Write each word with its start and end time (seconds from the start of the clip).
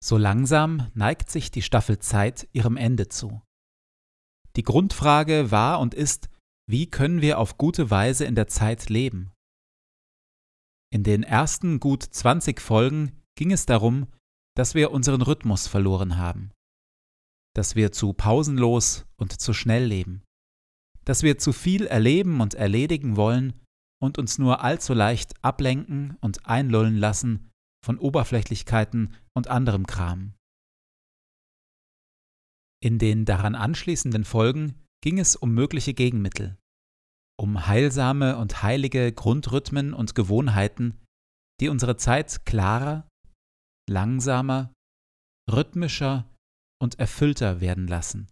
So 0.00 0.16
langsam 0.16 0.90
neigt 0.94 1.30
sich 1.30 1.50
die 1.50 1.62
Staffel 1.62 1.98
Zeit 1.98 2.48
ihrem 2.52 2.76
Ende 2.76 3.08
zu. 3.08 3.42
Die 4.56 4.62
Grundfrage 4.62 5.50
war 5.50 5.80
und 5.80 5.94
ist, 5.94 6.28
wie 6.68 6.88
können 6.88 7.20
wir 7.20 7.38
auf 7.38 7.58
gute 7.58 7.90
Weise 7.90 8.24
in 8.24 8.34
der 8.34 8.46
Zeit 8.46 8.88
leben? 8.88 9.32
In 10.92 11.02
den 11.02 11.22
ersten 11.22 11.80
gut 11.80 12.02
20 12.02 12.60
Folgen 12.60 13.12
ging 13.36 13.52
es 13.52 13.66
darum, 13.66 14.06
dass 14.56 14.74
wir 14.74 14.90
unseren 14.90 15.22
Rhythmus 15.22 15.66
verloren 15.66 16.16
haben, 16.16 16.52
dass 17.54 17.76
wir 17.76 17.92
zu 17.92 18.12
pausenlos 18.12 19.06
und 19.16 19.40
zu 19.40 19.52
schnell 19.52 19.84
leben, 19.84 20.22
dass 21.04 21.22
wir 21.22 21.38
zu 21.38 21.52
viel 21.52 21.86
erleben 21.86 22.40
und 22.40 22.54
erledigen 22.54 23.16
wollen 23.16 23.52
und 24.00 24.18
uns 24.18 24.38
nur 24.38 24.62
allzu 24.62 24.94
leicht 24.94 25.32
ablenken 25.44 26.16
und 26.20 26.46
einlullen 26.46 26.96
lassen 26.96 27.50
von 27.84 27.98
Oberflächlichkeiten 27.98 29.14
und 29.34 29.48
anderem 29.48 29.86
Kram. 29.86 30.34
In 32.82 32.98
den 32.98 33.24
daran 33.24 33.54
anschließenden 33.54 34.24
Folgen 34.24 34.86
ging 35.02 35.18
es 35.18 35.36
um 35.36 35.52
mögliche 35.52 35.94
Gegenmittel, 35.94 36.56
um 37.38 37.66
heilsame 37.66 38.36
und 38.36 38.62
heilige 38.62 39.12
Grundrhythmen 39.12 39.94
und 39.94 40.14
Gewohnheiten, 40.14 41.00
die 41.60 41.68
unsere 41.68 41.96
Zeit 41.96 42.44
klarer, 42.46 43.08
langsamer, 43.88 44.72
rhythmischer 45.50 46.32
und 46.80 46.98
erfüllter 46.98 47.60
werden 47.60 47.88
lassen. 47.88 48.30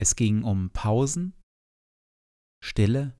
Es 0.00 0.16
ging 0.16 0.42
um 0.42 0.70
Pausen, 0.70 1.34
Stille, 2.62 3.16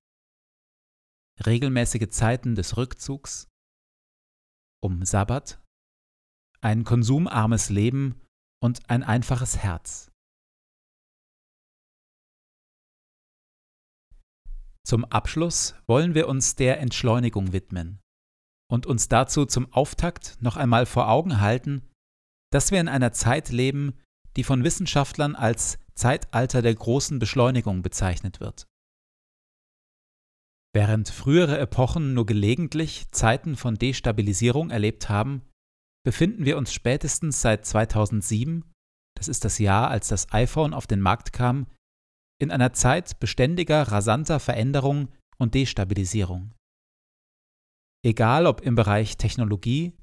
regelmäßige 1.45 2.09
Zeiten 2.09 2.55
des 2.55 2.77
Rückzugs, 2.77 3.49
um 4.85 5.03
Sabbat, 5.05 5.59
ein 6.61 6.85
konsumarmes 6.85 7.71
Leben 7.71 8.21
und 8.63 8.91
ein 8.91 9.03
einfaches 9.03 9.57
Herz. 9.57 10.11
Zum 14.87 15.07
Abschluss 15.07 15.75
wollen 15.87 16.15
wir 16.15 16.29
uns 16.29 16.57
der 16.57 16.81
Entschleunigung 16.81 17.53
widmen 17.53 17.99
und 18.71 18.85
uns 18.85 19.09
dazu 19.09 19.47
zum 19.47 19.73
Auftakt 19.73 20.37
noch 20.43 20.59
einmal 20.59 20.85
vor 20.85 21.09
Augen 21.09 21.41
halten, 21.41 21.89
dass 22.53 22.71
wir 22.71 22.81
in 22.81 22.89
einer 22.89 23.13
Zeit 23.13 23.49
leben, 23.49 23.99
die 24.37 24.45
von 24.45 24.65
Wissenschaftlern 24.65 25.35
als 25.35 25.79
Zeitalter 25.95 26.61
der 26.61 26.75
großen 26.75 27.19
Beschleunigung 27.19 27.81
bezeichnet 27.81 28.41
wird. 28.41 28.67
Während 30.75 31.09
frühere 31.09 31.59
Epochen 31.59 32.15
nur 32.15 32.27
gelegentlich 32.27 33.09
Zeiten 33.13 33.55
von 33.55 33.77
Destabilisierung 33.77 34.71
erlebt 34.71 35.09
haben, 35.09 35.43
befinden 36.05 36.45
wir 36.45 36.59
uns 36.59 36.73
spätestens 36.73 37.41
seit 37.41 37.65
2007, 37.65 38.65
das 39.17 39.29
ist 39.29 39.45
das 39.45 39.61
Jahr, 39.61 39.89
als 39.89 40.09
das 40.09 40.33
iPhone 40.33 40.75
auf 40.75 40.89
den 40.89 41.01
Markt 41.01 41.33
kam, 41.33 41.69
in 42.41 42.51
einer 42.51 42.73
Zeit 42.73 43.21
beständiger, 43.21 43.83
rasanter 43.83 44.41
Veränderung 44.41 45.13
und 45.39 45.55
Destabilisierung. 45.55 46.53
Egal 48.05 48.47
ob 48.47 48.61
im 48.61 48.75
Bereich 48.75 49.17
Technologie, 49.17 49.97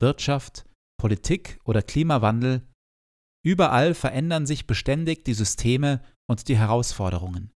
Wirtschaft, 0.00 0.66
Politik 1.00 1.60
oder 1.64 1.80
Klimawandel, 1.80 2.66
überall 3.46 3.94
verändern 3.94 4.46
sich 4.46 4.66
beständig 4.66 5.24
die 5.24 5.34
Systeme 5.34 6.02
und 6.28 6.48
die 6.48 6.56
Herausforderungen. 6.56 7.52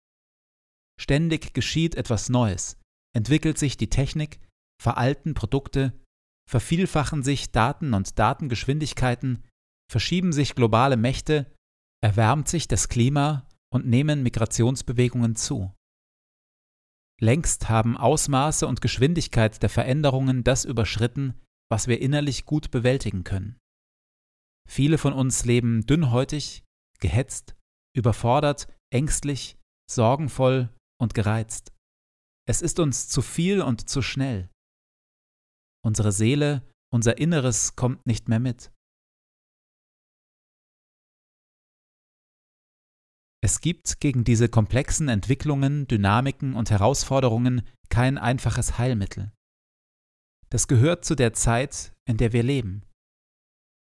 Ständig 1.00 1.54
geschieht 1.54 1.94
etwas 1.94 2.28
Neues, 2.28 2.78
entwickelt 3.16 3.56
sich 3.56 3.78
die 3.78 3.88
Technik, 3.88 4.38
veralten 4.82 5.32
Produkte, 5.32 5.98
vervielfachen 6.46 7.22
sich 7.22 7.52
Daten 7.52 7.94
und 7.94 8.18
Datengeschwindigkeiten, 8.18 9.42
verschieben 9.90 10.32
sich 10.32 10.54
globale 10.54 10.98
Mächte, 10.98 11.50
erwärmt 12.04 12.48
sich 12.48 12.68
das 12.68 12.90
Klima 12.90 13.48
und 13.72 13.86
nehmen 13.86 14.22
Migrationsbewegungen 14.22 15.36
zu. 15.36 15.74
Längst 17.18 17.70
haben 17.70 17.96
Ausmaße 17.96 18.66
und 18.66 18.82
Geschwindigkeit 18.82 19.62
der 19.62 19.70
Veränderungen 19.70 20.44
das 20.44 20.66
überschritten, 20.66 21.40
was 21.70 21.88
wir 21.88 22.02
innerlich 22.02 22.44
gut 22.44 22.70
bewältigen 22.70 23.24
können. 23.24 23.58
Viele 24.68 24.98
von 24.98 25.14
uns 25.14 25.46
leben 25.46 25.86
dünnhäutig, 25.86 26.62
gehetzt, 26.98 27.56
überfordert, 27.96 28.68
ängstlich, 28.92 29.56
sorgenvoll 29.90 30.68
und 31.00 31.14
gereizt. 31.14 31.72
Es 32.46 32.62
ist 32.62 32.78
uns 32.78 33.08
zu 33.08 33.22
viel 33.22 33.62
und 33.62 33.88
zu 33.88 34.02
schnell. 34.02 34.50
Unsere 35.84 36.12
Seele, 36.12 36.62
unser 36.92 37.18
Inneres 37.18 37.76
kommt 37.76 38.06
nicht 38.06 38.28
mehr 38.28 38.40
mit. 38.40 38.72
Es 43.42 43.62
gibt 43.62 44.00
gegen 44.00 44.24
diese 44.24 44.50
komplexen 44.50 45.08
Entwicklungen, 45.08 45.86
Dynamiken 45.88 46.54
und 46.54 46.70
Herausforderungen 46.70 47.66
kein 47.88 48.18
einfaches 48.18 48.76
Heilmittel. 48.76 49.32
Das 50.50 50.68
gehört 50.68 51.04
zu 51.04 51.14
der 51.14 51.32
Zeit, 51.32 51.94
in 52.04 52.18
der 52.18 52.32
wir 52.32 52.42
leben. 52.42 52.84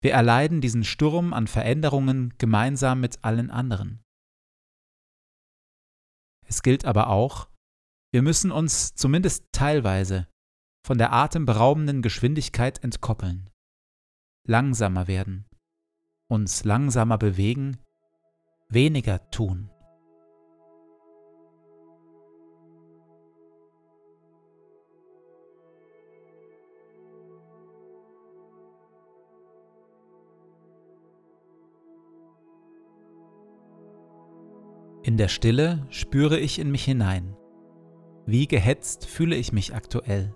Wir 0.01 0.13
erleiden 0.13 0.61
diesen 0.61 0.85
Sturm 0.85 1.33
an 1.33 1.47
Veränderungen 1.47 2.33
gemeinsam 2.37 3.01
mit 3.01 3.23
allen 3.25 3.51
anderen. 3.51 4.01
Es 6.49 6.63
gilt 6.63 6.83
aber 6.83 7.09
auch, 7.09 7.47
wir 8.11 8.23
müssen 8.23 8.51
uns 8.51 8.95
zumindest 8.95 9.45
teilweise 9.51 10.27
von 10.83 10.97
der 10.97 11.13
atemberaubenden 11.13 12.01
Geschwindigkeit 12.01 12.83
entkoppeln, 12.83 13.51
langsamer 14.47 15.07
werden, 15.07 15.45
uns 16.27 16.63
langsamer 16.63 17.19
bewegen 17.19 17.77
weniger 18.67 19.29
tun. 19.29 19.69
In 35.09 35.17
der 35.17 35.27
Stille 35.27 35.87
spüre 35.89 36.37
ich 36.37 36.59
in 36.59 36.69
mich 36.69 36.83
hinein. 36.83 37.35
Wie 38.27 38.45
gehetzt 38.45 39.07
fühle 39.07 39.35
ich 39.35 39.51
mich 39.51 39.73
aktuell. 39.73 40.35